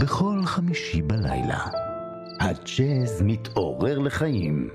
[0.00, 1.58] בכל חמישי בלילה.
[2.40, 4.68] הג'אז מתעורר לחיים.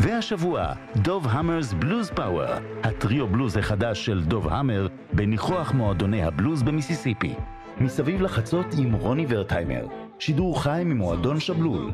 [0.00, 7.34] והשבוע, דוב המרס בלוז פאוור, הטריו בלוז החדש של דוב המר בניחוח מועדוני הבלוז במיסיסיפי.
[7.80, 9.86] מסביב לחצות עם רוני ורטהיימר,
[10.18, 11.92] שידור חי ממועדון שבלול,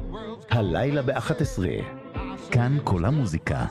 [0.51, 1.63] הלילה ב-11.
[2.51, 3.65] כאן כל המוזיקה.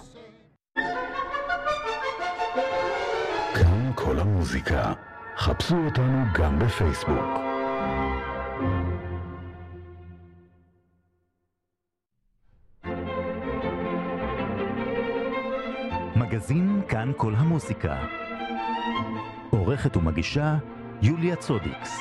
[3.54, 4.94] כאן כל המוזיקה.
[5.38, 7.47] חפשו אותנו גם בפייסבוק.
[16.28, 18.06] מגזין כאן כל המוזיקה.
[19.50, 20.58] עורכת ומגישה
[21.02, 22.00] יוליה צודיקס.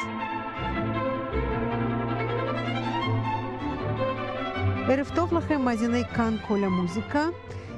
[4.89, 7.29] ערב טוב לכם, מאזיני כאן כל המוזיקה.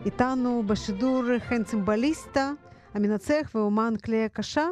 [0.06, 2.53] איתנו בשידור חן צימבליסטה,
[2.95, 4.67] המנצח ואומן כלי הקשה,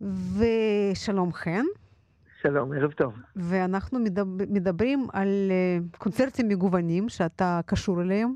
[0.00, 1.64] ושלום חן.
[2.42, 3.14] שלום, ערב טוב.
[3.36, 3.98] ואנחנו
[4.50, 8.34] מדברים על אה, קונצרטים מגוונים שאתה קשור אליהם.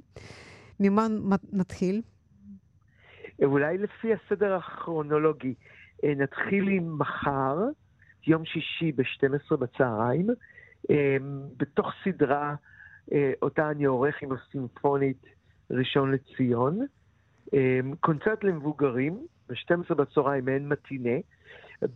[0.80, 1.06] ממה
[1.52, 2.02] נתחיל?
[3.42, 5.54] אולי לפי הסדר הכרונולוגי.
[6.04, 7.58] אה, נתחיל עם מחר,
[8.26, 10.26] יום שישי ב-12 בצהריים,
[10.90, 11.16] אה,
[11.56, 12.54] בתוך סדרה
[13.12, 15.26] אה, אותה אני עורך עם הסימפונית
[15.70, 16.86] ראשון לציון.
[18.00, 21.18] קונצרט למבוגרים, ב-12 בצהריים מעין מטינה,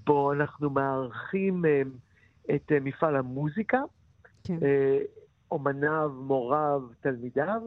[0.07, 1.65] בו אנחנו מארחים
[2.55, 3.79] את מפעל המוזיקה,
[4.45, 4.59] כן.
[5.51, 7.63] אומניו, מוריו, תלמידיו,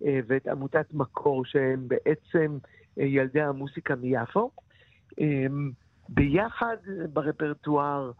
[0.00, 2.58] ואת עמותת מקור, שהם בעצם
[2.96, 4.50] ילדי המוסיקה מיפו.
[5.18, 5.70] אמ,
[6.08, 6.76] ביחד
[7.12, 8.12] ברפרטואר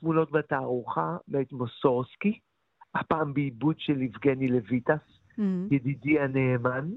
[0.00, 2.38] תמונות בתערוכה מאת מוסורסקי,
[2.94, 5.42] הפעם בעיבוד של יבגני לויטס, mm-hmm.
[5.70, 6.90] ידידי הנאמן.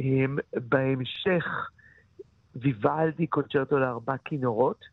[0.00, 1.70] אמ, בהמשך
[2.56, 4.84] ויוולדי קונצ'רטו לארבע כינורות,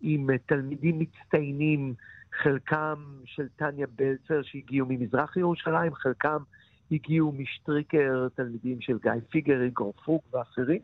[0.00, 1.94] עם תלמידים מצטיינים,
[2.42, 6.42] חלקם של טניה בלצר שהגיעו ממזרח ירושלים, חלקם
[6.90, 10.80] הגיעו משטריקר, תלמידים של גיא פיגר, איגור פוק ואחרים.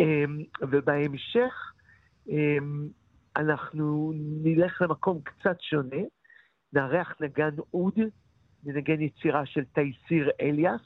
[0.00, 1.72] אמ, ובהמשך
[2.28, 2.88] אמ,
[3.36, 6.02] אנחנו נלך למקום קצת שונה,
[6.72, 7.98] נארח נגן אוד,
[8.64, 10.80] ננגן יצירה של תייסיר אליאס,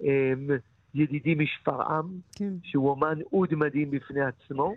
[0.00, 0.48] אמ,
[0.94, 2.06] ידידי משפרעם,
[2.36, 2.52] כן.
[2.62, 4.74] שהוא אומן אוד מדהים בפני עצמו,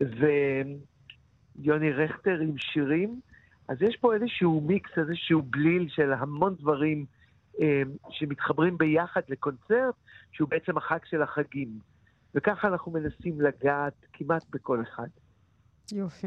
[0.00, 3.20] ויוני רכטר עם שירים.
[3.68, 7.06] אז יש פה איזשהו מיקס, איזשהו בליל של המון דברים
[8.10, 9.94] שמתחברים ביחד לקונצרט,
[10.32, 11.68] שהוא בעצם החג של החגים.
[12.36, 15.08] וככה אנחנו מנסים לגעת כמעט בכל אחד.
[15.92, 16.26] יופי.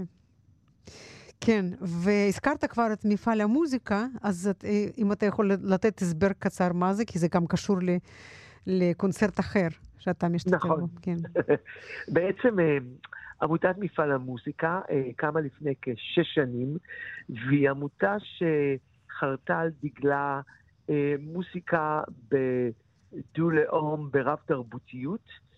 [1.42, 6.74] כן, והזכרת כבר את מפעל המוזיקה, אז את, אה, אם אתה יכול לתת הסבר קצר
[6.74, 7.90] מה זה, כי זה גם קשור ל,
[8.68, 9.68] לקונצרט אחר
[10.00, 10.80] שאתה משתתף נכון.
[10.80, 10.88] בו.
[11.02, 11.16] כן.
[12.14, 12.78] בעצם אה,
[13.42, 16.78] עמותת מפעל המוזיקה אה, קמה לפני כשש שנים,
[17.30, 20.42] והיא עמותה שחרתה על דגלה
[21.20, 25.49] מוזיקה בדו-לאום, ברב תרבותיות.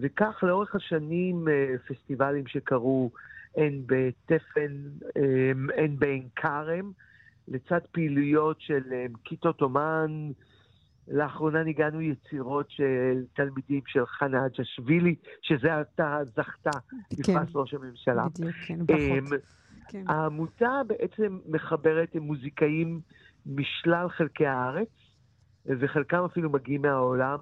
[0.00, 3.10] וכך לאורך השנים אה, פסטיבלים שקרו
[3.56, 4.72] הן בתפן,
[5.16, 6.92] אה, הן בעין כרם,
[7.48, 10.30] לצד פעילויות של אה, כיתות אומן.
[11.08, 16.70] לאחרונה ניגענו יצירות של תלמידים של חנה אג'שווילי, שזה עתה זכתה
[17.12, 17.58] בפרס כן.
[17.58, 18.26] ראש הממשלה.
[18.28, 19.40] בדיוק, כן, ברכות.
[19.88, 20.04] כן.
[20.08, 23.00] העמותה בעצם מחברת עם מוזיקאים
[23.46, 24.88] משלל חלקי הארץ,
[25.66, 27.38] וחלקם אפילו מגיעים מהעולם.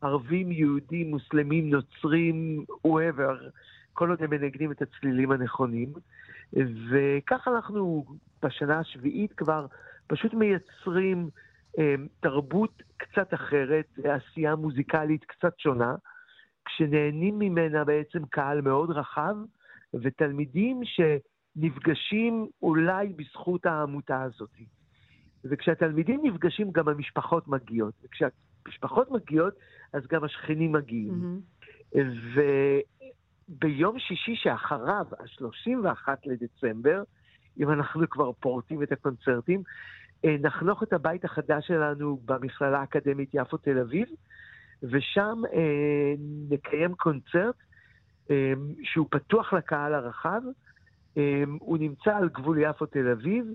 [0.00, 3.50] ערבים, יהודים, מוסלמים, נוצרים, whoever,
[3.92, 5.92] כל עוד הם מנגנים את הצלילים הנכונים.
[6.90, 8.04] וכך אנחנו
[8.42, 9.66] בשנה השביעית כבר
[10.06, 11.30] פשוט מייצרים
[11.78, 15.94] אה, תרבות קצת אחרת, עשייה מוזיקלית קצת שונה,
[16.64, 19.36] כשנהנים ממנה בעצם קהל מאוד רחב,
[19.94, 24.50] ותלמידים שנפגשים אולי בזכות העמותה הזאת.
[25.44, 27.94] וכשהתלמידים נפגשים, גם המשפחות מגיעות.
[28.04, 28.45] וכשהמשפחות
[29.10, 29.54] מגיעות,
[29.92, 31.40] אז גם השכנים מגיעים.
[31.94, 31.98] Mm-hmm.
[33.48, 37.02] וביום שישי שאחריו, ה-31 לדצמבר,
[37.58, 39.62] אם אנחנו כבר פורטים את הקונצרטים,
[40.24, 44.08] אה, נחנוך את הבית החדש שלנו במכללה האקדמית יפו תל אביב,
[44.82, 46.14] ושם אה,
[46.50, 47.54] נקיים קונצרט
[48.30, 48.52] אה,
[48.82, 50.40] שהוא פתוח לקהל הרחב.
[51.18, 53.46] אה, הוא נמצא על גבול יפו תל אביב,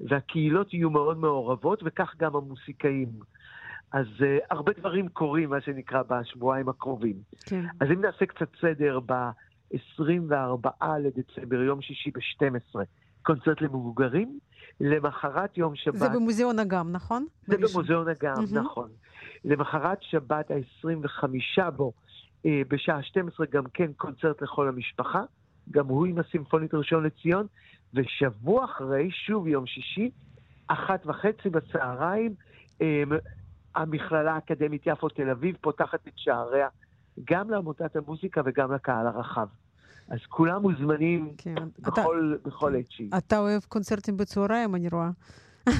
[0.00, 3.08] והקהילות יהיו מאוד מעורבות, וכך גם המוסיקאים.
[3.94, 7.16] אז uh, הרבה דברים קורים, מה שנקרא, בשבועיים הקרובים.
[7.46, 7.64] כן.
[7.80, 12.78] אז אם נעשה קצת סדר, ב-24 לדצמבר, יום שישי ב-12,
[13.22, 14.38] קונצרט למבוגרים,
[14.80, 15.94] למחרת יום שבת...
[15.96, 17.26] זה במוזיאון אגם, נכון?
[17.46, 17.74] זה בראשון.
[17.74, 18.58] במוזיאון אגם, mm-hmm.
[18.58, 18.88] נכון.
[19.44, 21.92] למחרת שבת ה-25 בו,
[22.42, 25.22] uh, בשעה 12, גם כן קונצרט לכל המשפחה,
[25.70, 27.46] גם הוא עם הסימפונית ראשון לציון,
[27.94, 30.10] ושבוע אחרי, שוב יום שישי,
[30.66, 32.34] אחת וחצי בצהריים,
[32.80, 33.12] אמ,
[33.76, 36.68] המכללה האקדמית יפו תל אביב פותחת את שעריה
[37.24, 39.46] גם לעמותת המוזיקה וגם לקהל הרחב.
[40.08, 41.54] אז כולם מוזמנים כן.
[41.78, 43.10] בכל, אתה, בכל עת שהיא.
[43.18, 45.10] אתה אוהב קונצרטים בצהריים, אני רואה.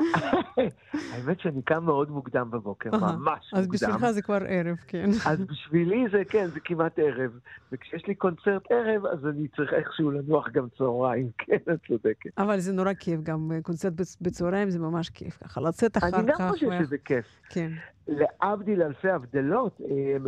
[1.12, 3.58] האמת שאני קם מאוד מוקדם בבוקר, ממש מוקדם.
[3.58, 5.10] אז בשבילך זה כבר ערב, כן.
[5.26, 7.38] אז בשבילי זה, כן, זה כמעט ערב.
[7.72, 12.30] וכשיש לי קונצרט ערב, אז אני צריך איכשהו לנוח גם צהריים, כן, את צודקת.
[12.38, 16.18] אבל זה נורא כיף, גם קונצרט בצהריים זה ממש כיף, ככה לצאת אחר כך.
[16.18, 17.26] אני גם חושב שזה כיף.
[17.48, 17.72] כן.
[18.08, 20.26] להבדיל אלפי הבדלות, אמ,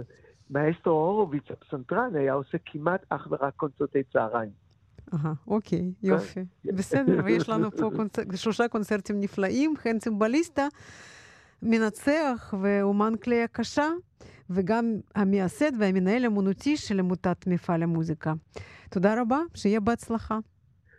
[0.51, 4.64] מאסטרו הורוביץ, הפסנתרן, היה עושה כמעט אך ורק קונצרטי צהריים.
[5.15, 6.41] אהה, אוקיי, יופי.
[6.65, 7.91] בסדר, ויש לנו פה
[8.35, 10.67] שלושה קונצרטים נפלאים, חן צימבליסטה,
[11.63, 13.89] מנצח ואומן כלי הקשה,
[14.51, 18.33] וגם המייסד והמנהל האמנותי של עמותת מפעל המוזיקה.
[18.91, 20.39] תודה רבה, שיהיה בהצלחה.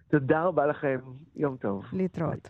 [0.07, 0.99] תודה רבה לכם,
[1.35, 1.83] יום טוב.
[1.93, 2.49] להתראות.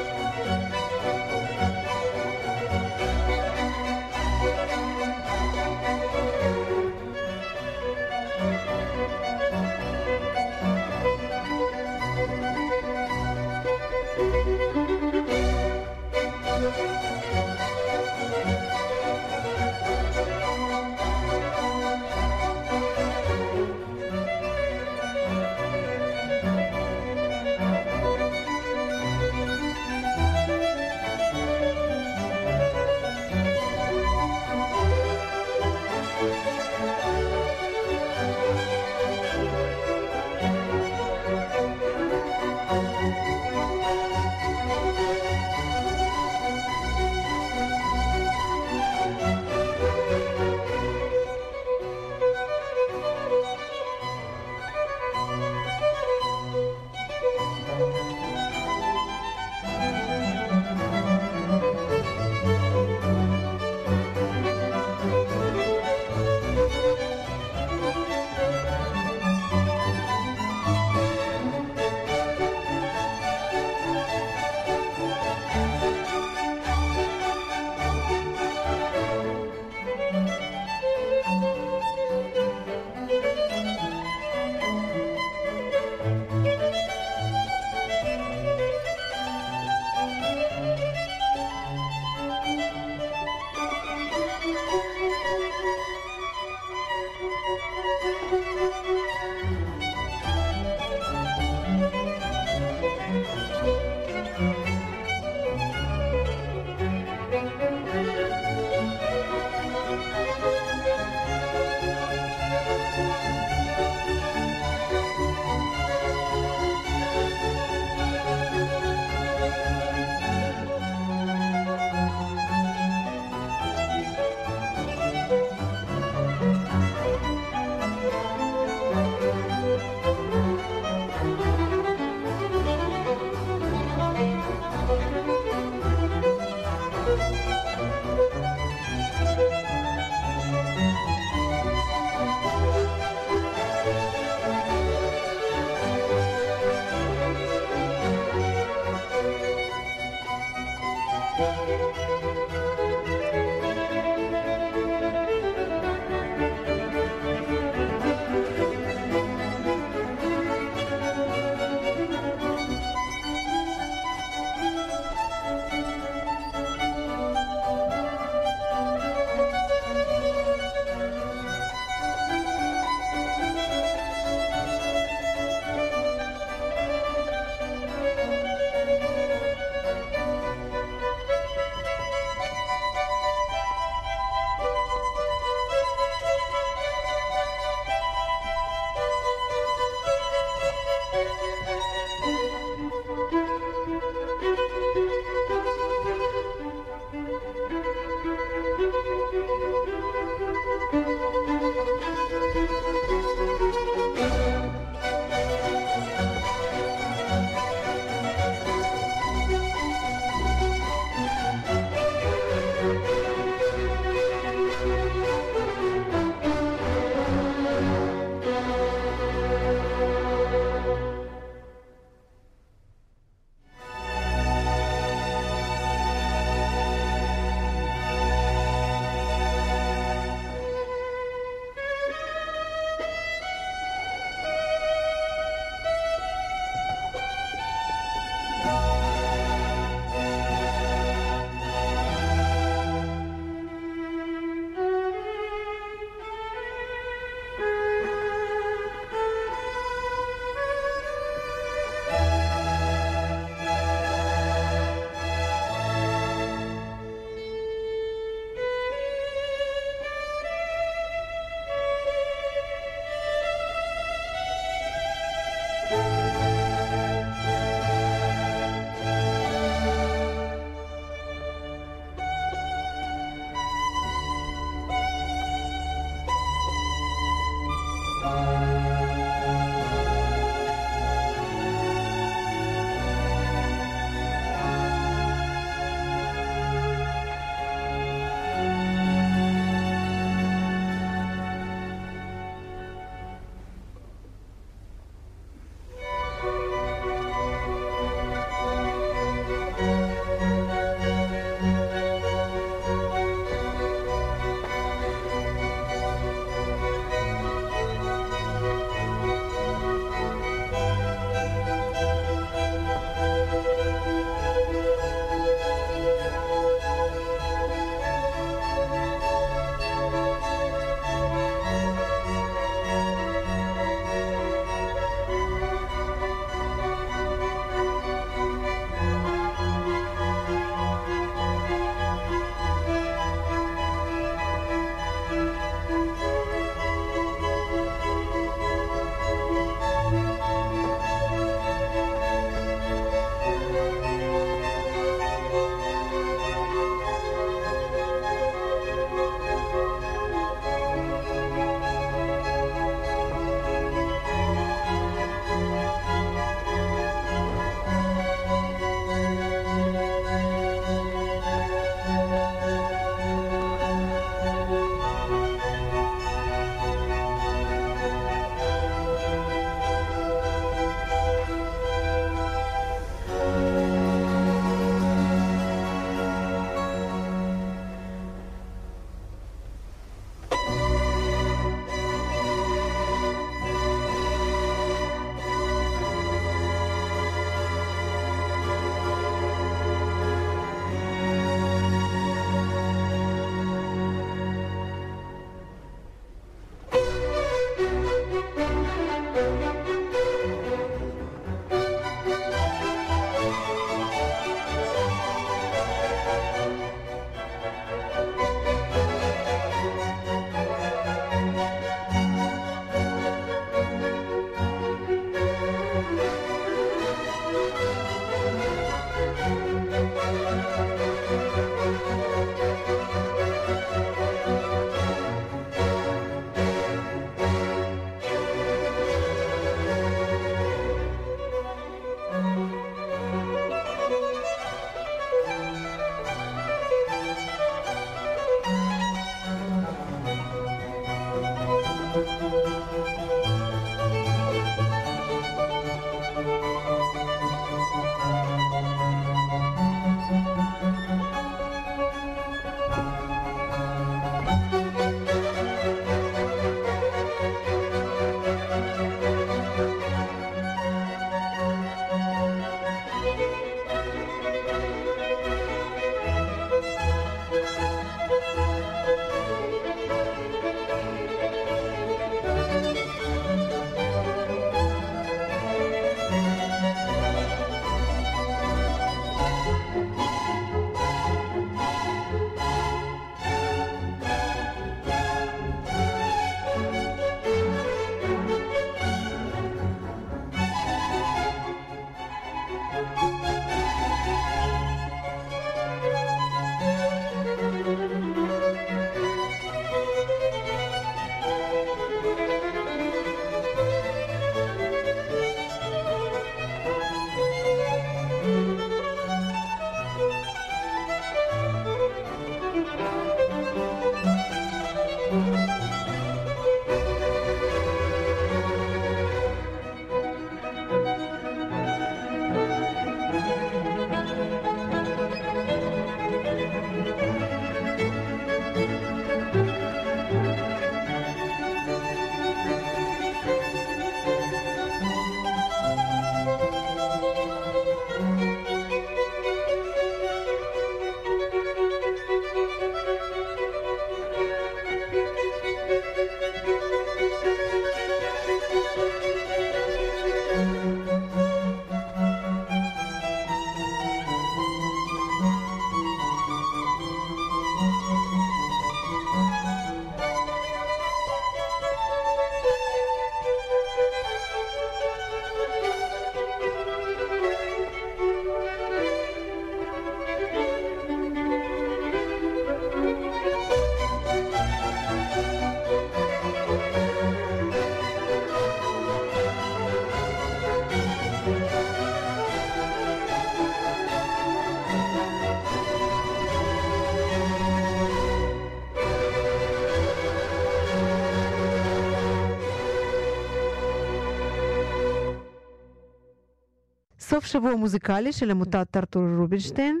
[597.38, 600.00] סוף שבוע מוזיקלי של עמותת ארתור רובינשטיין,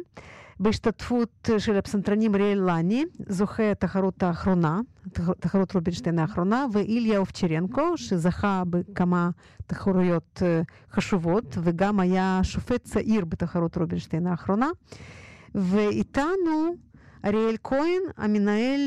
[0.60, 4.80] בהשתתפות של הפסנתרנים אריאל לני, זוכה התחרות האחרונה,
[5.40, 9.30] תחרות רובינשטיין האחרונה, ואיליה אובצ'רנקו, שזכה בכמה
[9.66, 10.42] תחרויות
[10.92, 14.68] חשובות, וגם היה שופט צעיר בתחרות רובינשטיין האחרונה.
[15.54, 16.74] ואיתנו
[17.24, 18.80] אריאל כהן, המנהל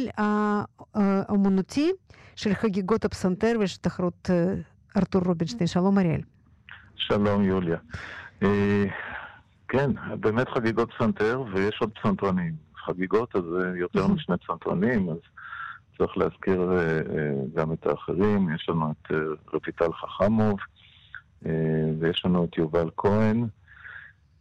[0.93, 1.91] האומנותי
[2.35, 4.29] של חגיגות הפסנתר ושל תחרות
[4.97, 5.67] ארתור רובינשטיין.
[5.67, 6.21] שלום אריאל.
[6.95, 7.77] שלום יוליה.
[9.67, 12.53] כן, באמת חגיגות פסנתר, ויש עוד פסנתרנים.
[12.85, 13.43] חגיגות, אז
[13.75, 15.17] יותר משני פסנתרנים, אז
[15.97, 16.71] צריך להזכיר
[17.55, 18.49] גם את האחרים.
[18.55, 19.11] יש לנו את
[19.53, 20.59] רויטל חכמוב,
[21.99, 23.47] ויש לנו את יובל כהן,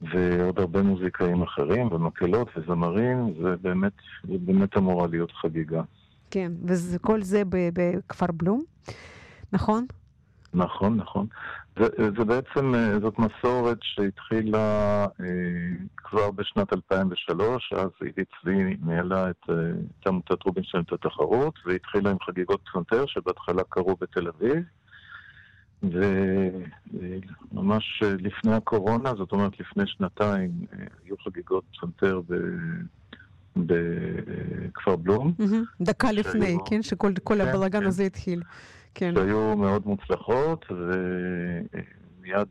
[0.02, 3.92] ועוד הרבה מוזיקאים אחרים, ומקהלות וזמרים, ובאמת,
[4.24, 5.82] זה באמת אמורה להיות חגיגה.
[6.30, 8.62] כן, וכל זה בכפר בלום,
[9.52, 9.86] נכון?
[10.54, 11.26] נכון, נכון.
[11.78, 11.86] זה,
[12.18, 15.26] זה בעצם, זאת מסורת שהתחילה אה,
[15.96, 19.50] כבר בשנת 2003, אז עידית צבי ניהלה את,
[20.00, 24.62] את עמותת רובינשטיין את התחרות, והתחילה עם חגיגות פסנתר, שבהתחלה קרו בתל אביב.
[27.52, 30.50] וממש לפני הקורונה, זאת אומרת לפני שנתיים,
[31.04, 32.34] היו חגיגות פסנתר ב...
[33.56, 35.32] בכפר בלום.
[35.80, 36.82] דקה לפני, כן?
[36.82, 38.42] שכל כן, הבלאגן הזה התחיל.
[38.94, 39.14] כן.
[39.14, 42.48] שהיו מאוד מוצלחות, ומיד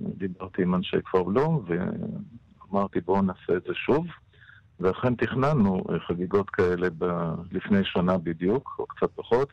[0.00, 4.06] דיברתי עם אנשי כפר בלום, ואמרתי בואו נעשה את זה שוב.
[4.80, 7.04] ואכן תכננו חגיגות כאלה ב...
[7.52, 9.52] לפני שנה בדיוק, או קצת פחות.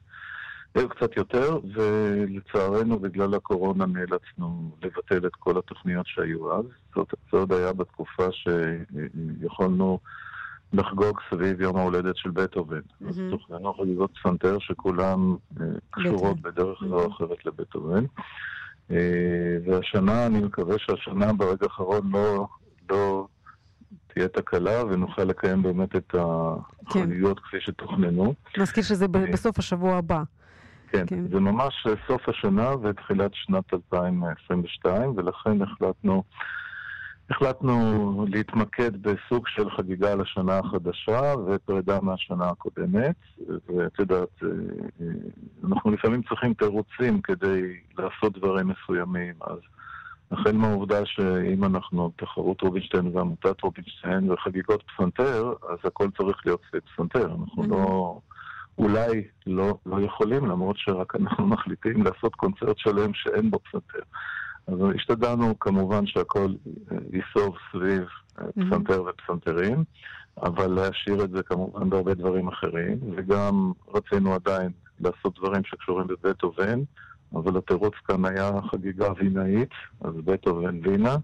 [0.76, 6.66] היו קצת יותר, ולצערנו בגלל הקורונה נאלצנו לבטל את כל התוכניות שהיו אז.
[6.96, 10.00] זאת, זה עוד היה בתקופה שיכולנו
[10.74, 12.80] לחגוג סביב יום ההולדת של בטהובן.
[12.80, 13.10] Mm-hmm.
[13.10, 15.20] אז תוכננו חגיגות פסנתר שכולן
[15.90, 18.04] קשורות בדרך זו או אחרת לבטהובן.
[19.66, 22.48] והשנה, אני מקווה שהשנה ברגע האחרון לא,
[22.90, 23.28] לא
[24.08, 27.46] תהיה תקלה ונוכל לקיים באמת את החגיגות כן.
[27.46, 28.34] כפי שתוכננו.
[28.58, 30.24] נזכיר שזה בסוף השבוע הבא.
[30.90, 36.24] כן, כן, זה ממש סוף השנה ותחילת שנת 2022, ולכן החלטנו,
[37.30, 43.16] החלטנו להתמקד בסוג של חגיגה לשנה החדשה ופרידה מהשנה הקודמת.
[43.48, 44.44] ואת יודעת,
[45.64, 47.62] אנחנו לפעמים צריכים תירוצים כדי
[47.98, 49.60] לעשות דברים מסוימים, אז
[50.32, 56.82] החל מהעובדה שאם אנחנו תחרות רובינשטיין ועמותת רובינשטיין וחגיגות פסנתר, אז הכל צריך להיות סביב
[56.96, 57.26] פסנתר.
[57.26, 57.70] אנחנו mm-hmm.
[57.70, 58.20] לא...
[58.78, 64.00] אולי לא, לא יכולים, למרות שרק אנחנו מחליטים לעשות קונצרט שלם שאין בו פסנתר.
[64.68, 66.54] אז השתדלנו כמובן שהכל
[67.14, 68.04] ייסוב סביב
[68.34, 69.84] פסנתר ופסנתרים,
[70.44, 76.80] אבל להשאיר את זה כמובן בהרבה דברים אחרים, וגם רצינו עדיין לעשות דברים שקשורים בבטהובן,
[77.34, 79.70] אבל התירוץ כאן היה חגיגה וינאית,
[80.02, 81.16] אז בטהובן וינה.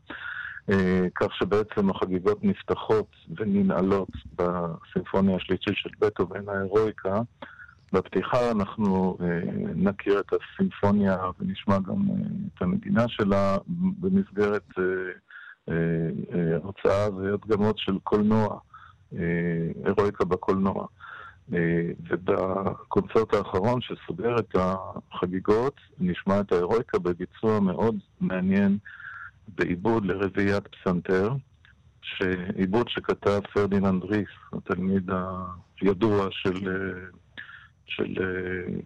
[0.70, 7.22] אה, כך שבעצם החגיגות נפתחות וננעלות בסימפוניה השלישית של בטהובן ההירואיקה.
[7.94, 9.40] בפתיחה אנחנו אה,
[9.76, 12.16] נכיר את הסימפוניה ונשמע גם אה,
[12.56, 13.58] את הנגינה שלה
[14.00, 14.70] במסגרת
[16.54, 18.60] הרצאה והדגמות של קולנוע,
[19.84, 20.88] הירואיקה בקולנוע.
[22.10, 28.78] ובקונצרט האחרון שסוגר את החגיגות, נשמע את ההירואיקה בביצוע מאוד מעניין
[29.58, 31.34] בעיבוד לרביעיית פסנתר,
[32.56, 35.10] עיבוד שכתב פרדיננד ריס, התלמיד
[35.82, 36.70] הידוע של,
[37.96, 38.14] של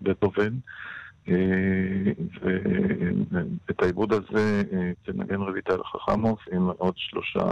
[0.02, 0.54] בטהובן.
[3.67, 4.63] ואת העיבוד הזה
[5.06, 7.46] תנגן רויטל חכמוף עם עוד שלושה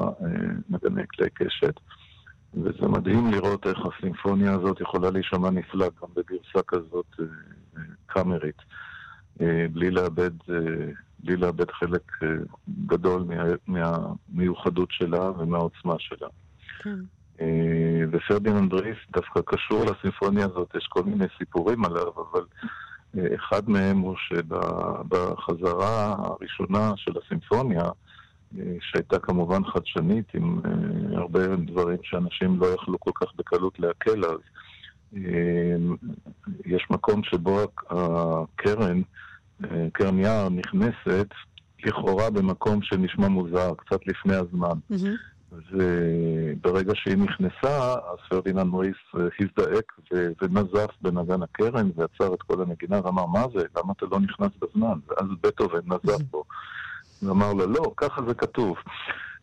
[0.69, 1.79] נגני כלי קשת.
[2.53, 7.15] וזה מדהים לראות איך הסימפוניה הזאת יכולה להישמע נפלא גם בגרסה כזאת
[8.07, 8.61] קאמרית,
[9.71, 10.31] בלי לאבד
[11.25, 12.27] בלי לאבד חלק אה,
[12.85, 13.25] גדול
[13.67, 13.87] מה,
[14.27, 16.27] מהמיוחדות שלה ומהעוצמה שלה.
[16.83, 16.99] כן.
[18.05, 22.45] אה, ופרדיננד ריס דווקא קשור לסימפוניה הזאת, יש כל מיני סיפורים עליו, אבל
[23.17, 27.83] אה, אחד מהם הוא שבחזרה הראשונה של הסימפוניה,
[28.79, 30.61] שהייתה כמובן חדשנית, עם
[31.13, 34.39] הרבה דברים שאנשים לא יכלו כל כך בקלות לעכל אז,
[36.65, 39.01] יש מקום שבו הקרן
[39.93, 41.27] קרן יער נכנסת
[41.85, 44.77] לכאורה במקום שנשמע מוזר, קצת לפני הזמן.
[44.91, 45.34] Mm-hmm.
[45.51, 49.99] וברגע שהיא נכנסה, אז פרדיננד מוריס אה, הזדעק
[50.41, 53.63] ונזף בנגן הקרן ועצר את כל הנגינה ואמר, מה זה?
[53.77, 54.99] למה אתה לא נכנס בזמן?
[55.07, 56.43] ואז בטהובן נזף בו.
[57.21, 58.77] ואמר לו, לא, ככה זה כתוב.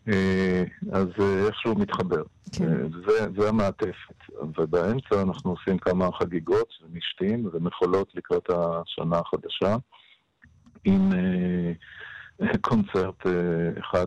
[0.08, 2.22] אה, אז אה, איכשהו מתחבר.
[2.52, 2.92] כן.
[3.06, 4.14] זה, זה המעטפת.
[4.58, 9.76] ובאמצע אנחנו עושים כמה חגיגות ומשתים ומחולות לקראת השנה החדשה.
[10.84, 11.10] עם
[12.60, 13.26] קונצרט
[13.80, 14.06] אחד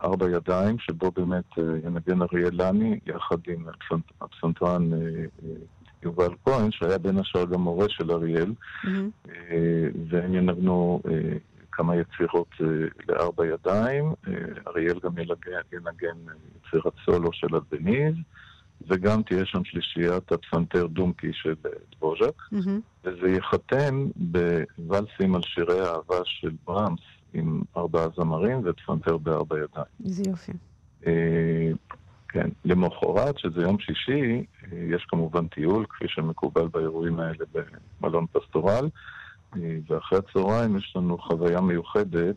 [0.00, 3.64] שארבע ידיים, שבו באמת ינגן אריאל לני, יחד עם
[4.20, 4.90] הפסנתרן
[6.02, 8.52] יובל כהן, שהיה בין השאר גם מורה של אריאל,
[8.84, 9.28] mm-hmm.
[10.08, 11.02] והם ינגנו
[11.72, 12.50] כמה יצירות
[13.08, 14.12] לארבע ידיים.
[14.68, 16.32] אריאל גם ינגן, ינגן
[16.66, 18.14] יצירת סולו של אדבניז.
[18.88, 21.54] וגם תהיה שם שלישיית הפסנתר דומקי של
[21.96, 23.04] דבוז'ק, mm-hmm.
[23.04, 27.00] וזה ייחתם בוואלסים על שירי האהבה של ברמס
[27.34, 29.86] עם ארבעה זמרים ופסנתר בארבע ידיים.
[30.04, 30.52] איזה יופי.
[31.06, 31.70] אה,
[32.28, 37.44] כן, למחרת, שזה יום שישי, אה, יש כמובן טיול, כפי שמקובל באירועים האלה
[38.00, 38.88] במלון פסטורל,
[39.56, 42.36] אה, ואחרי הצהריים יש לנו חוויה מיוחדת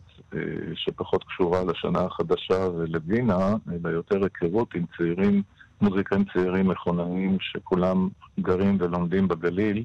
[0.74, 5.42] שפחות קשורה לשנה החדשה ולווינה, אלא יותר היכרות עם צעירים
[5.80, 8.08] מוזיקאים צעירים מכוננים שכולם
[8.40, 9.84] גרים ולומדים בגליל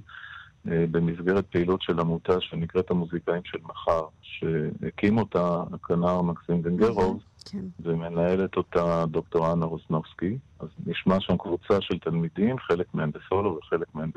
[0.66, 7.66] במסגרת פעילות של עמותה שנקראת המוזיקאים של מחר, שהקים אותה הכנר מקסים בנגרוב, כן.
[7.80, 10.38] ומנהלת אותה דוקטור אנה רוסנובסקי.
[10.60, 14.12] אז נשמע שם קבוצה של תלמידים, חלק מהם בסולו וחלק מהם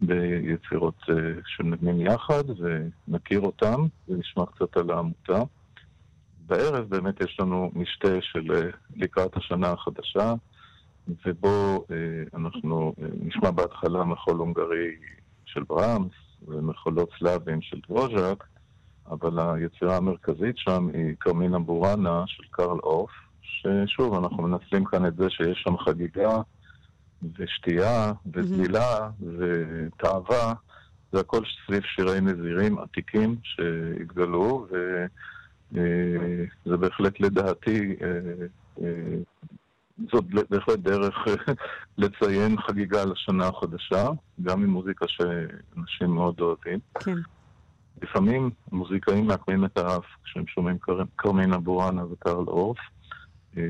[0.00, 1.14] ביצירות אה,
[1.46, 5.42] שנבנים יחד, ונכיר אותם ונשמע קצת על העמותה.
[6.46, 10.34] בערב באמת יש לנו משתה של אה, לקראת השנה החדשה,
[11.26, 11.96] ובו אה,
[12.34, 14.96] אנחנו אה, נשמע בהתחלה מחול הונגרי
[15.54, 16.12] של ברמס
[16.48, 18.44] ומחולות סלאבים של דבוז'ק,
[19.10, 23.10] אבל היצירה המרכזית שם היא קרמינה בורנה של קרל אוף,
[23.42, 26.42] ששוב, אנחנו מנצלים כאן את זה שיש שם חגיגה
[27.38, 30.52] ושתייה וזלילה ותאווה,
[31.12, 35.06] זה הכל סביב שירי נזירים עתיקים שהתגלו, וזה
[36.72, 37.96] אה, בהחלט לדעתי
[40.12, 41.52] זאת בהחלט דרך אה,
[41.98, 44.08] לציין חגיגה לשנה החדשה,
[44.42, 46.78] גם עם מוזיקה שאנשים מאוד אוהבים.
[47.00, 47.16] כן.
[48.02, 50.78] לפעמים מוזיקאים מעקמים את האף כשהם שומעים
[51.16, 52.78] קרמינה בורנה וקרל אורף.
[53.56, 53.62] אה,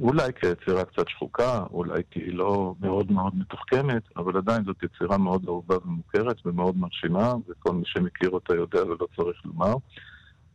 [0.00, 5.18] אולי כיצירה קצת שחוקה, אולי כי היא לא מאוד מאוד מתוחכמת, אבל עדיין זאת יצירה
[5.18, 9.74] מאוד אהובה ומוכרת ומאוד מרשימה, וכל מי שמכיר אותה יודע ולא צריך לומר.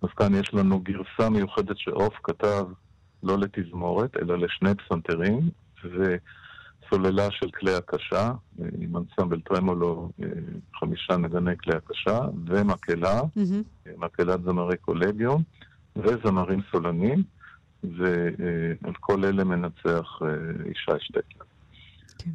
[0.01, 2.65] אז כאן יש לנו גרסה מיוחדת שעוף כתב
[3.23, 5.49] לא לתזמורת, אלא לשני פסנתרים,
[5.83, 8.31] וסוללה של כלי הקשה,
[8.81, 10.11] עם אנסמבל טרמולו,
[10.79, 13.89] חמישה נגני כלי הקשה, ומקהלה, mm-hmm.
[13.97, 15.43] מקהלת זמרי קולגיום,
[15.95, 17.23] וזמרים סולנים,
[17.83, 20.27] ועל כל אלה מנצח אה,
[20.71, 21.45] ישי שטקלר.
[22.17, 22.31] כן.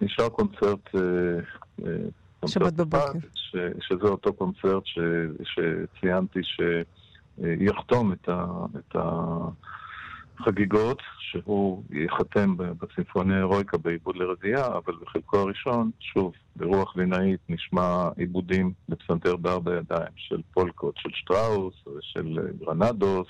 [0.00, 0.94] ונשאר קונצרט...
[0.94, 1.00] אה,
[1.86, 3.18] אה, שבת בבוקר.
[3.34, 4.98] ש, שזה אותו קונצרט ש,
[5.44, 6.40] שציינתי
[7.38, 8.46] שיחתום את, ה,
[8.78, 8.96] את
[10.38, 18.72] חגיגות, שהוא ייחתם בצימפוניה ההירואיקה בעיבוד לרבייה, אבל בחלקו הראשון, שוב, ברוח וינאית נשמע עיבודים
[18.88, 23.28] לפסנתר בארבע ידיים של פולקות, של שטראוס, של גרנדוס,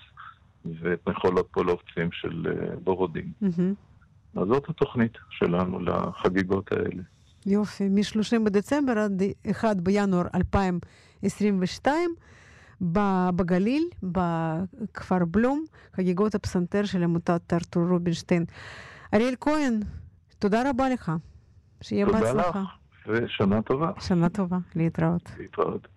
[0.65, 3.33] ואת מחולות פולובצים של אה, בורודין.
[3.43, 4.41] Mm-hmm.
[4.41, 7.03] אז זאת התוכנית שלנו לחגיגות האלה.
[7.47, 12.15] יופי, מ-30 בדצמבר עד 1 בינואר 2022.
[12.81, 15.65] בגליל, בכפר בלום,
[15.97, 18.45] חגיגות הפסנתר של עמותת ארתור רובינשטיין.
[19.15, 19.81] אריאל כהן,
[20.39, 21.13] תודה רבה לך.
[21.81, 22.43] שיהיה בהצלחה.
[22.43, 22.59] תודה לך,
[23.07, 23.91] ושנה טובה.
[24.01, 25.31] שנה טובה, להתראות.
[25.39, 25.89] להתראות.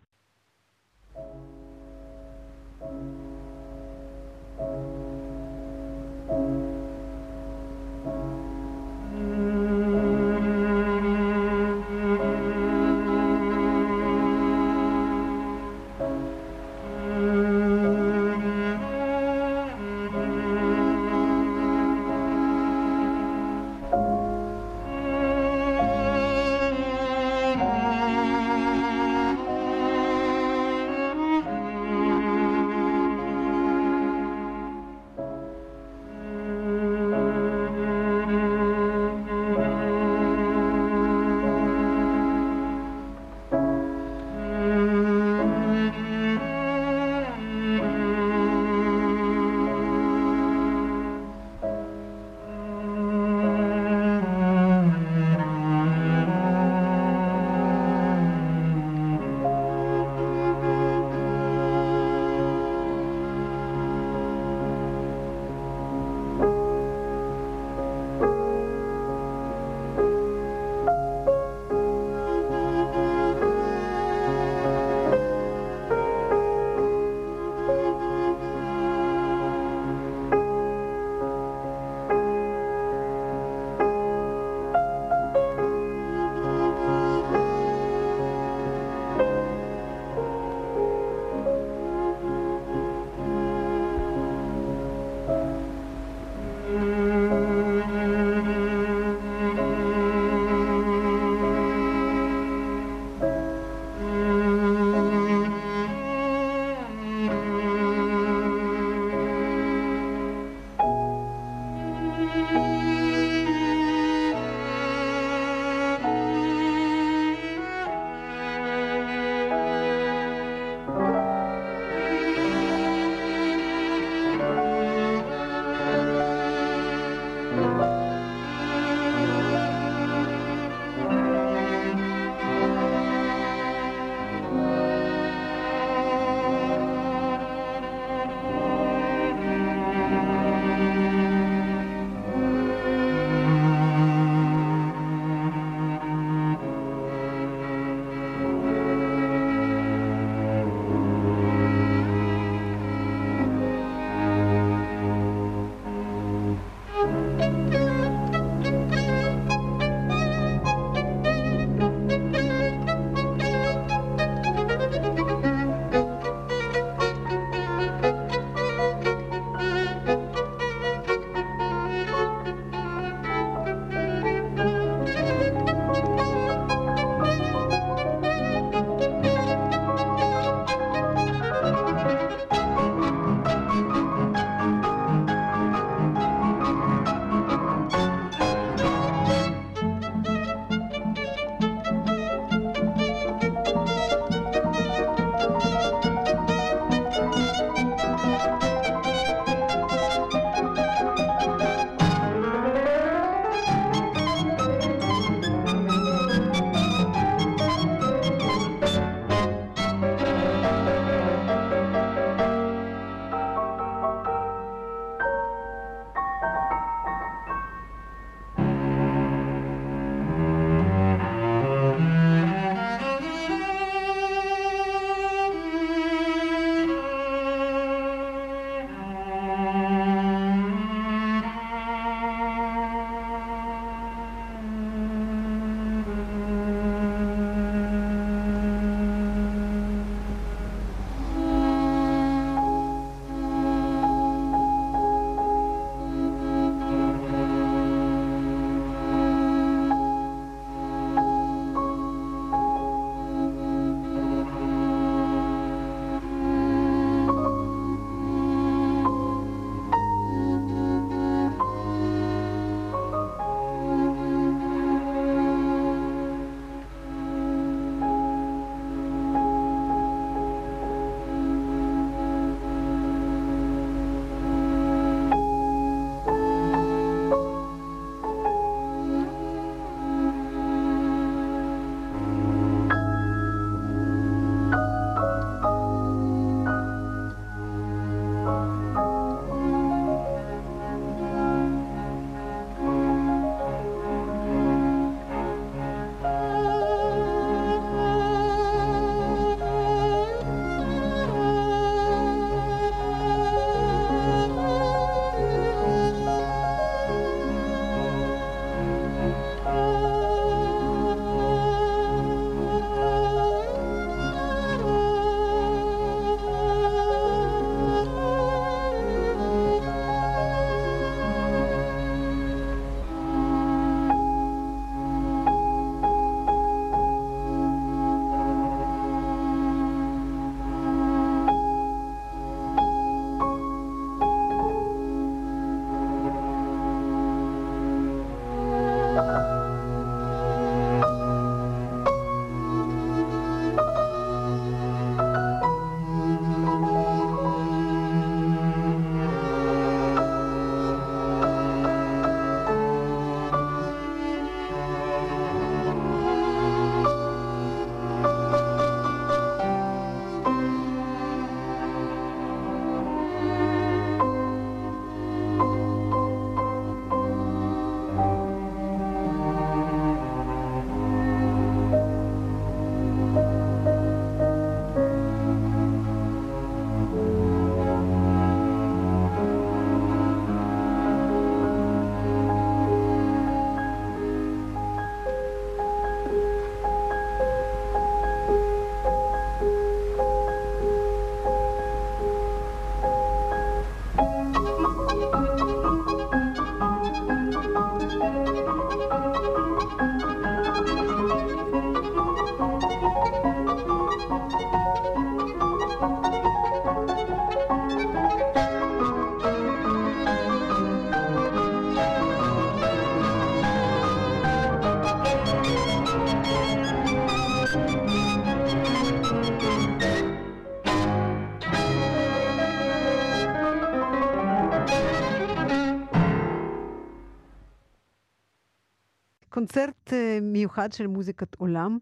[429.57, 431.97] קונצרט מיוחד של מוזיקת עולם,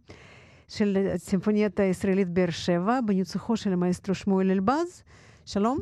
[0.68, 5.04] של סימפוניית הישראלית באר שבע, בניצוחו של המאסטרו שמואל אלבז.
[5.46, 5.80] שלום.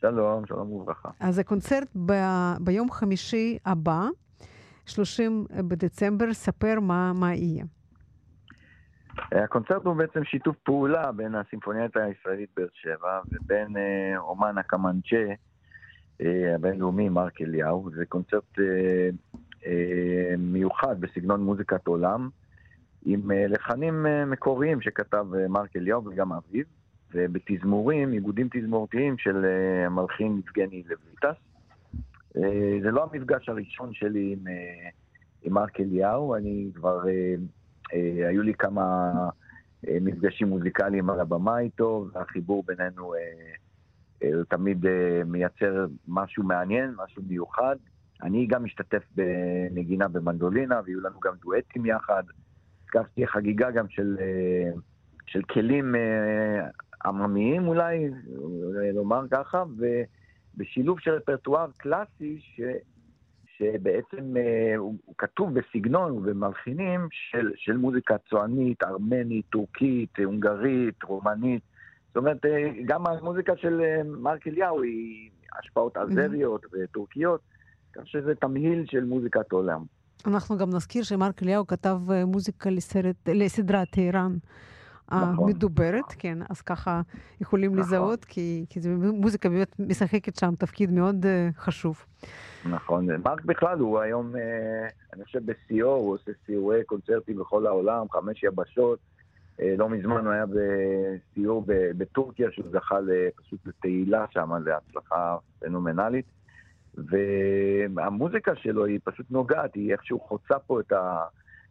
[0.00, 1.08] שלום, שלום וברכה.
[1.20, 2.12] אז הקונצרט ב,
[2.60, 4.08] ביום חמישי הבא,
[4.86, 7.64] 30 בדצמבר, ספר מה, מה יהיה.
[9.32, 15.34] הקונצרט הוא בעצם שיתוף פעולה בין הסימפוניית הישראלית באר שבע ובין אה, אומן הקמנצ'ה
[16.20, 17.90] אה, הבינלאומי מרק אליהו.
[17.94, 19.10] זה קונצרט אה, אה,
[20.38, 22.28] מיוחד בסגנון מוזיקת עולם,
[23.04, 26.64] עם אה, לחנים אה, מקוריים שכתב אה, מרק אליהו וגם אביו.
[27.16, 29.46] ובתזמורים, עיבודים תזמורתיים של
[29.86, 31.40] המלחין יבגני לויטס.
[32.82, 34.54] זה לא המפגש הראשון שלי עם,
[35.42, 37.02] עם מרק אליהו, אני כבר,
[38.28, 39.12] היו לי כמה
[40.00, 44.84] מפגשים מוזיקליים על הבמה איתו, והחיבור בינינו uh, תמיד
[45.26, 47.76] מייצר משהו מעניין, משהו מיוחד.
[48.24, 52.22] אני גם משתתף בנגינה במנדולינה, ויהיו לנו גם דואטים יחד.
[52.84, 54.78] הזכרתי חגיגה גם של, uh,
[55.26, 55.94] של כלים
[57.04, 58.08] עממיים אולי,
[58.38, 59.64] אולי לומר ככה,
[60.56, 62.60] ובשילוב של רפרטואר קלאסי ש,
[63.58, 71.62] שבעצם אה, הוא, הוא כתוב בסגנון ובמלחינים של, של מוזיקה צוענית, ארמנית, טורקית, הונגרית, רומנית.
[72.08, 76.78] זאת אומרת, אה, גם המוזיקה של אה, מרק אליהו היא השפעות אזריות mm-hmm.
[76.84, 77.40] וטורקיות,
[77.94, 79.84] כך שזה תמהיל של מוזיקת עולם.
[80.26, 84.36] אנחנו גם נזכיר שמרק אליהו כתב מוזיקה לסרט, לסדרת טהרן.
[85.08, 85.48] נכון.
[85.48, 87.00] המדוברת, כן, אז ככה
[87.40, 87.82] יכולים נכון.
[87.82, 92.04] לזהות, כי, כי זה, מוזיקה באמת משחקת שם תפקיד מאוד uh, חשוב.
[92.70, 94.38] נכון, מרק בכלל הוא היום, uh,
[95.12, 98.98] אני חושב בשיאו, הוא עושה סיורי קונצרטים בכל העולם, חמש יבשות.
[99.58, 102.96] Uh, לא מזמן הוא היה בסיור בטורקיה, שהוא זכה
[103.36, 106.26] פשוט לתהילה שם, להצלחה פנומנלית.
[107.94, 111.24] והמוזיקה שלו היא פשוט נוגעת, היא איכשהו חוצה פה את ה...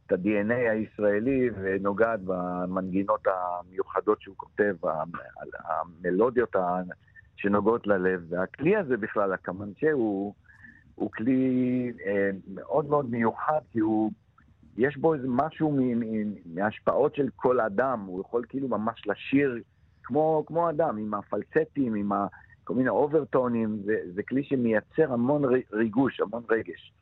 [0.06, 4.76] את ה-DNA הישראלי ונוגעת במנגינות המיוחדות שהוא כותב,
[5.70, 6.56] המלודיות
[7.36, 8.26] שנוגעות ללב.
[8.30, 10.34] והכלי הזה בכלל, הקמנצ'ה, הוא,
[10.96, 14.12] הוא כלי אה, מאוד מאוד מיוחד, כי הוא,
[14.78, 15.80] יש בו איזה משהו
[16.46, 19.60] מההשפעות של כל אדם, הוא יכול כאילו ממש לשיר
[20.04, 22.28] כמו, כמו אדם, עם הפלצטים, עם ה...
[22.64, 25.42] כל מיני אוברטונים, זה, זה כלי שמייצר המון
[25.74, 26.94] ריגוש, המון רגש.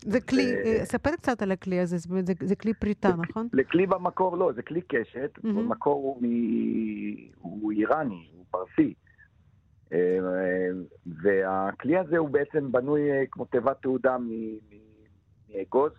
[0.00, 3.48] זה כלי, אה, ספר קצת על הכלי הזה, זה, זה, זה כלי פריטה, זה, נכון?
[3.52, 6.26] לכלי במקור לא, זה כלי קשת, במקור הוא, מ...
[7.40, 8.94] הוא איראני, הוא פרסי.
[9.92, 10.18] אה,
[11.06, 14.16] והכלי הזה הוא בעצם בנוי אה, כמו תיבת תעודה
[15.50, 15.92] מאגוז,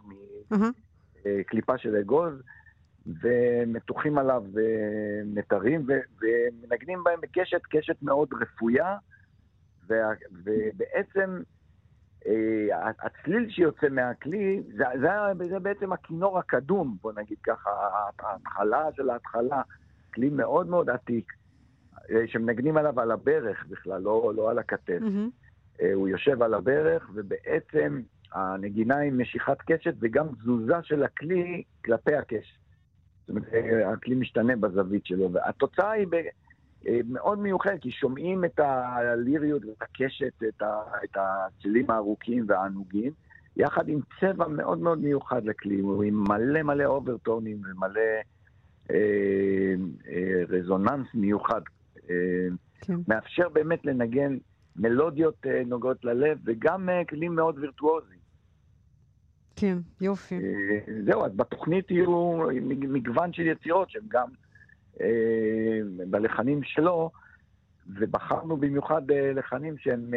[1.26, 2.34] מקליפה של אגוז.
[3.22, 4.43] ומתוחים עליו
[5.26, 5.88] נתרים,
[6.22, 8.97] ומנגנים בהם בקשת, קשת מאוד רפויה,
[9.88, 11.41] ובעצם
[12.28, 15.10] אה, הצליל שיוצא מהכלי, זה, זה,
[15.49, 17.70] זה בעצם הכינור הקדום, בוא נגיד ככה,
[18.20, 19.62] ההתחלה של ההתחלה,
[20.14, 21.34] כלי מאוד מאוד עתיק,
[22.12, 24.99] אה, שמנגנים עליו על הברך בכלל, לא, לא על הכתף.
[25.01, 25.84] Mm-hmm.
[25.93, 28.01] הוא יושב על הברך, ובעצם
[28.32, 32.64] הנגינה היא משיכת קשת וגם תזוזה של הכלי כלפי הקשת.
[33.28, 33.48] זאת אומרת,
[33.86, 36.08] הכלי משתנה בזווית שלו, והתוצאה היא
[36.88, 43.12] אה, מאוד מיוחדת, כי שומעים את הליריות ואת הקשת, את, ה, את הצלילים הארוכים והענוגים,
[43.58, 48.02] יחד עם צבע מאוד מאוד מיוחד לכלי, הוא עם מלא מלא אוברטונים ומלא
[48.92, 49.74] אה,
[50.08, 51.62] אה, רזוננס מיוחד.
[52.10, 52.48] אה,
[52.82, 52.94] כן.
[53.08, 54.38] מאפשר באמת לנגן
[54.76, 58.25] מלודיות אה, נוגעות ללב, וגם אה, כלים מאוד וירטואוזיים.
[59.56, 60.36] כן, יופי.
[60.36, 64.28] אה, זהו, אז בתוכנית יהיו מגוון של יצירות שהן גם
[65.01, 65.80] אה,
[66.10, 67.12] בלחנים שלו,
[67.88, 70.12] ובחרנו במיוחד אה, לחנים שהם,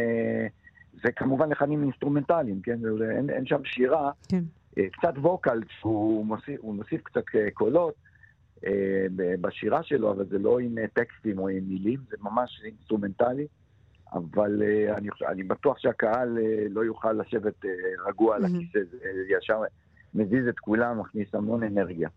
[1.03, 2.79] זה כמובן לחנים אינסטרומנטליים, כן?
[3.17, 4.45] אין, אין שם שירה, כן.
[4.93, 7.25] קצת vocal, שהוא מוסיף, מוסיף קצת
[7.55, 7.95] קולות
[9.41, 13.47] בשירה שלו, אבל זה לא עם טקסטים או עם מילים, זה ממש אינסטרומנטלי.
[14.13, 16.41] אבל אה, אני, אני בטוח שהקהל אה,
[16.71, 17.69] לא יוכל לשבת אה,
[18.09, 19.63] רגוע על הכיסא, זה ישר
[20.15, 22.09] מזיז את כולם, מכניס המון אנרגיה.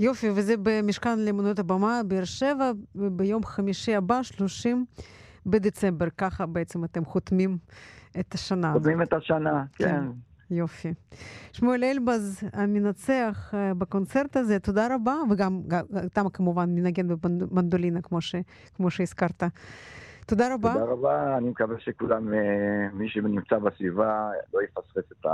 [0.00, 4.84] יופי, וזה במשכן לאמנויות הבמה, באר שבע, ביום חמישי הבא, 30
[5.46, 6.06] בדצמבר.
[6.18, 7.58] ככה בעצם אתם חותמים
[8.20, 8.72] את השנה.
[8.72, 9.88] חותמים את השנה, כן.
[9.88, 10.04] כן.
[10.50, 10.94] יופי.
[11.52, 15.62] שמואל אלבז, המנצח בקונצרט הזה, תודה רבה, וגם
[16.06, 18.34] אתה כמובן מנגן במנדולינה, כמו, ש,
[18.74, 19.42] כמו שהזכרת.
[20.32, 20.72] תודה רבה.
[20.72, 25.26] תודה רבה, אני מקווה שכולם, אה, מי שנמצא בסביבה, לא יפספס את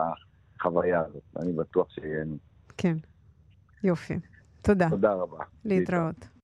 [0.61, 1.22] החוויה הזאת.
[1.42, 2.36] אני בטוח שיהנו.
[2.76, 2.96] כן,
[3.84, 4.18] יופי.
[4.62, 4.90] תודה.
[4.90, 5.44] תודה רבה.
[5.64, 6.38] להתראות.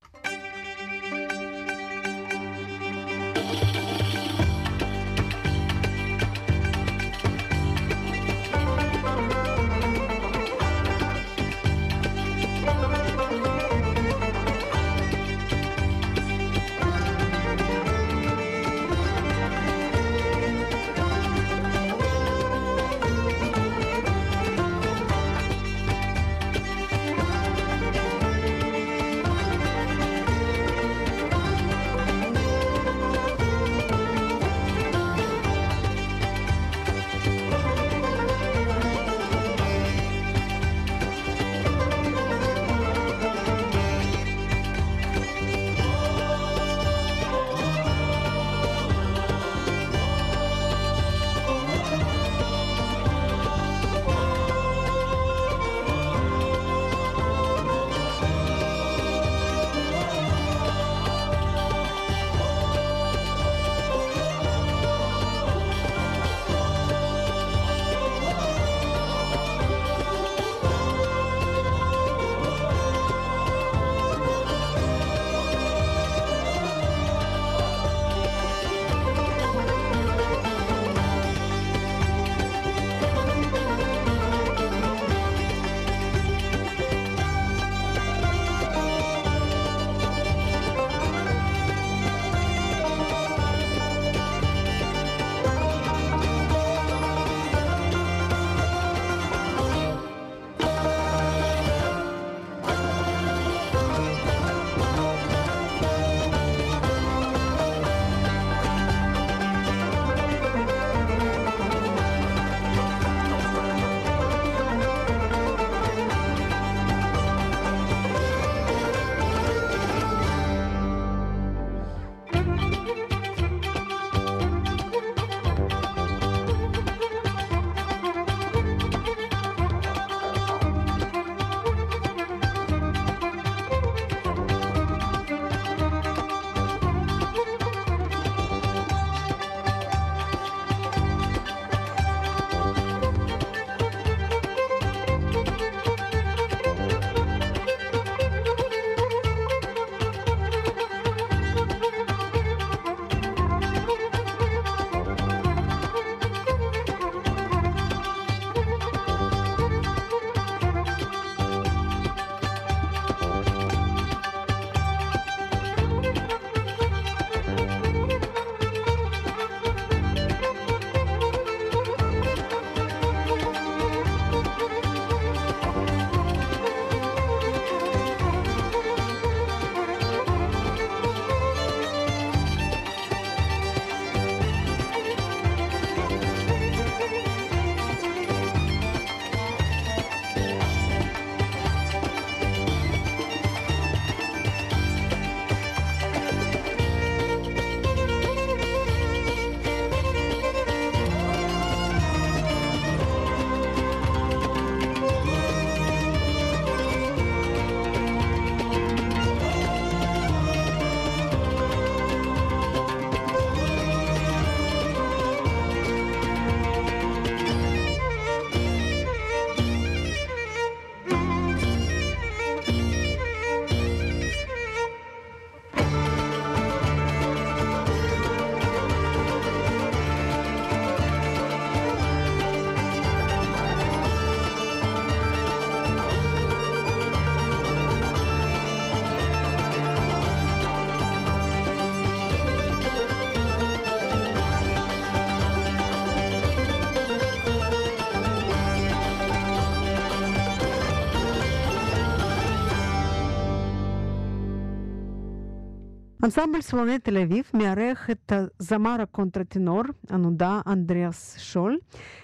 [256.24, 261.78] אנסמבל סלוני תל אביב מארח את הזמר הקונטרטנור הנודע אנדריאס שול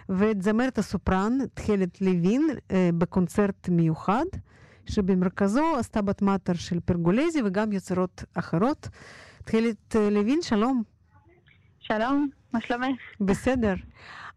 [0.08, 2.48] ואת זמרת הסופרן תכלת לוין
[2.98, 4.24] בקונצרט מיוחד
[4.86, 8.88] שבמרכזו עשתה בת מטר של פרגולזי וגם יוצרות אחרות.
[9.44, 10.82] תכלת לוין, שלום.
[11.80, 13.00] שלום, מה שלומך?
[13.20, 13.74] בסדר.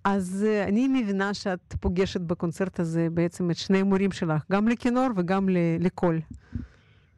[0.03, 5.49] אז אני מבינה שאת פוגשת בקונצרט הזה בעצם את שני המורים שלך, גם לכינור וגם
[5.79, 6.19] לקול.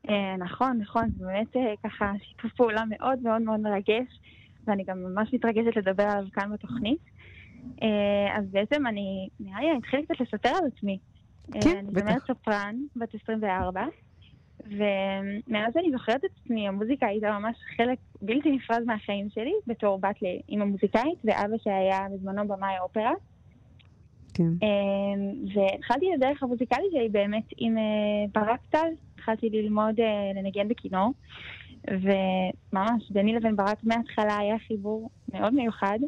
[0.10, 4.20] אה, נכון, נכון, זה באמת אה, ככה שיתוף פעולה מאוד מאוד מאוד מרגש,
[4.68, 6.99] ואני גם ממש מתרגשת לדבר עליו כאן בתוכנית.
[7.82, 10.97] אה, אז בעצם אני, נראה לי אני אתחיל קצת לספר על עצמי.
[11.51, 12.06] כן, אני בטח.
[12.06, 13.86] זמרת סופרן, בת 24,
[14.66, 20.22] ומאז אני זוכרת את עצמי, המוזיקה הייתה ממש חלק בלתי נפרד מהחיים שלי, בתור בת
[20.22, 23.12] לאימא מוזיקאית, ואבא שהיה בזמנו במאי אופרה.
[24.36, 24.68] כן.
[25.56, 27.76] והתחלתי את הדרך המוזיקלית שלי באמת עם
[28.34, 30.04] ברק טל, התחלתי ללמוד uh,
[30.36, 31.14] לנגן בכינור,
[31.88, 36.00] וממש ביני לבין ברק מההתחלה היה חיבור מאוד מיוחד,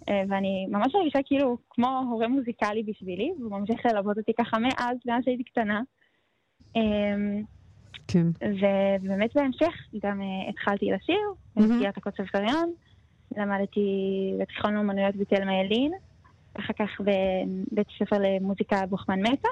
[0.00, 4.96] uh, ואני ממש מרגישה כאילו כמו הורה מוזיקלי בשבילי, והוא ממשיך ללוות אותי ככה מאז,
[5.06, 5.80] מאז שהייתי קטנה.
[6.74, 6.78] Um,
[8.08, 8.26] כן.
[8.40, 11.20] ובאמת בהמשך גם התחלתי לשיר,
[11.56, 11.98] במסגרת mm-hmm.
[12.00, 12.72] הקונסרבטוריון,
[13.36, 13.88] למדתי
[14.40, 15.92] בתיכון לאומנויות בתל ילין,
[16.58, 19.48] אחר כך בבית ספר למוזיקה בוכמן מטה.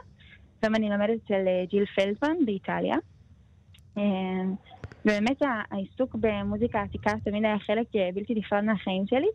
[0.65, 2.97] שם אני לומדת אצל ג'יל פלדמן באיטליה.
[5.05, 9.29] ובאמת העיסוק במוזיקה עתיקה תמיד היה חלק בלתי נפרד מהחיים שלי,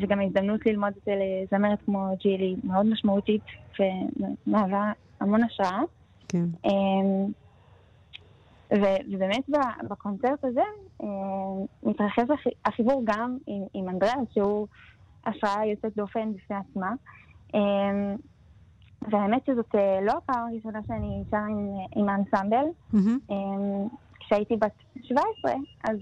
[0.00, 1.18] וגם ההזדמנות ללמוד אצל
[1.50, 3.42] זמרת כמו ג'יל היא מאוד משמעותית
[4.46, 5.80] ומהווה המון השראה.
[6.28, 6.44] כן.
[9.10, 9.48] ובאמת
[9.88, 10.62] בקונצרט הזה
[11.82, 12.24] מתרחש
[12.64, 14.66] החיבור גם עם, עם אנדריאס, שהוא
[15.26, 16.92] השראה יוצאת דופן בפני עצמה.
[19.10, 22.64] והאמת שזאת לא הפעם הראשונה שאני שרה עם, עם האנסמבל.
[22.94, 23.34] Mm-hmm.
[24.20, 24.72] כשהייתי בת
[25.02, 25.52] 17,
[25.84, 25.96] אז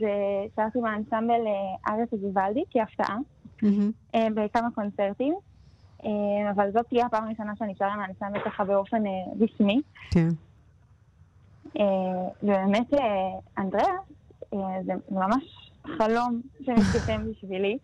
[0.57, 1.41] שרתי עם האנסמבל
[1.89, 3.17] ארץ ויוולדי כהפתעה,
[3.63, 4.17] mm-hmm.
[4.35, 5.35] בכמה קונצרטים.
[6.51, 9.03] אבל זאת תהיה הפעם הראשונה שאני שרה עם האנסמבל ככה באופן
[9.41, 9.81] רשמי.
[10.11, 10.29] כן.
[12.43, 12.91] ובאמת,
[13.59, 14.01] אנדריאס,
[14.85, 17.79] זה ממש חלום שמתקדם בשבילי.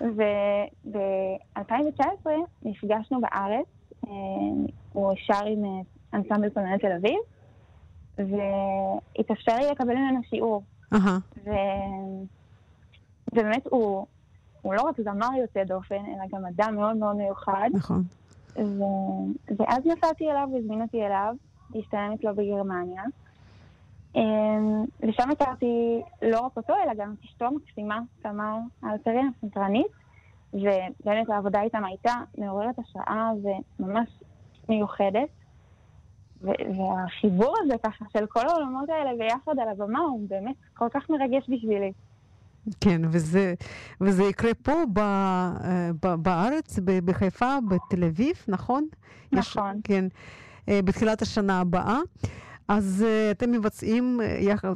[0.00, 2.26] וב-2019
[2.62, 3.66] נפגשנו בארץ.
[4.92, 5.82] הוא שר עם
[6.14, 7.18] אנסמבל פנאל תל אביב,
[8.18, 10.62] והתאפשר לי לקבל ממנו שיעור.
[13.32, 14.06] ובאמת הוא,
[14.62, 17.70] הוא לא רק זמר יוצא דופן, אלא גם אדם מאוד מאוד מיוחד.
[17.72, 18.04] נכון.
[18.56, 18.82] ו...
[19.58, 21.34] ואז נסעתי אליו והזמין אותי אליו,
[21.74, 23.02] להשתלם אצלו בגרמניה.
[25.00, 29.86] ושם הכרתי לא רק אותו, אלא גם את אשתו המקסימה, תמר אלפריה, סנטרנית.
[30.54, 33.30] ובאמת העבודה איתם הייתה מעוררת השראה
[33.78, 34.08] וממש
[34.68, 35.28] מיוחדת.
[36.42, 41.42] והחיבור הזה ככה של כל העולמות האלה ביחד על הבמה הוא באמת כל כך מרגש
[41.48, 41.92] בשבילי.
[42.80, 43.54] כן, וזה,
[44.00, 45.00] וזה יקרה פה ב,
[46.02, 48.86] ב, בארץ, ב, בחיפה, בתל אביב, נכון?
[49.32, 49.76] נכון.
[49.76, 50.04] יש, כן,
[50.68, 51.98] בתחילת השנה הבאה.
[52.68, 54.20] אז אתם מבצעים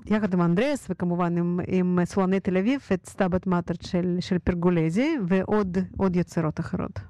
[0.06, 5.16] יחד, עם אנדרס וכמובן עם, עם סולני תל אביב את Stabat Mater של, של פרגולזי
[5.26, 7.00] ועוד יצירות אחרות.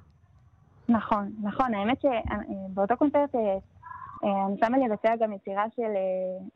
[0.89, 1.75] נכון, נכון.
[1.75, 3.35] האמת שבאותו קונצרט
[4.23, 5.93] אני שמה לבצע גם יצירה של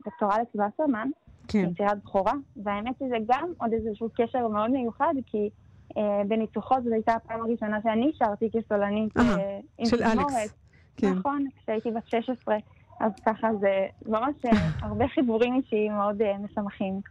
[0.05, 1.09] דוקטור אלכס וסרמן,
[1.47, 1.69] כן.
[1.71, 5.49] יצירת בכורה, והאמת שזה גם עוד איזשהו קשר מאוד מיוחד, כי
[5.97, 10.53] אה, בניצוחו זו הייתה הפעם הראשונה שאני שרתי כסולנית אה, עם של אלכס.
[10.97, 11.13] כן.
[11.13, 12.55] נכון, כשהייתי בת 16.
[13.01, 14.35] אז ככה זה ממש
[14.81, 17.01] הרבה חיבורים אישיים מאוד משמחים.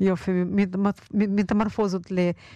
[0.00, 0.32] יופי,
[1.12, 2.02] מטמורפוזות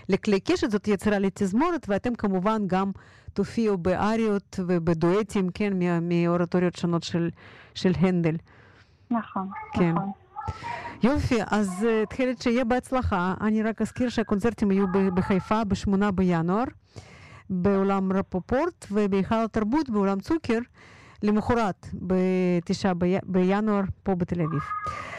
[0.08, 2.90] לכלי קשת, זאת יצירה לתזמורת, ואתם כמובן גם
[3.32, 5.72] תופיעו באריות ובדואטים, כן,
[6.02, 7.30] מאורטוריות שונות של,
[7.74, 8.36] של הנדל.
[9.10, 9.92] נכון, כן.
[9.92, 10.10] נכון.
[11.02, 13.34] יופי, אז תחילת שיהיה בהצלחה.
[13.40, 16.64] אני רק אזכיר שהקונצרטים יהיו בחיפה ב-8 בינואר,
[17.50, 20.58] באולם רפופורט ובהיכל התרבות באולם צוקר.
[21.24, 22.92] למחרת, בתשעה
[23.26, 24.62] בינואר, פה בתל אביב.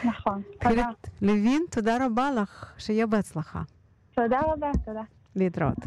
[0.04, 0.88] נכון, תודה.
[1.22, 3.62] לוין, תודה רבה לך, שיהיה בהצלחה.
[4.14, 5.02] תודה רבה, תודה.
[5.36, 5.78] להתראות.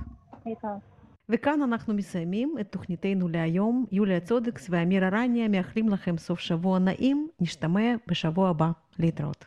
[0.45, 0.79] להתראות.
[1.29, 3.85] וכאן אנחנו מסיימים את תוכניתנו להיום.
[3.91, 7.27] יוליה צודקס ואמיר ארניה מאחלים לכם סוף שבוע נעים.
[7.39, 8.71] נשתמע בשבוע הבא.
[8.99, 9.45] להתראות.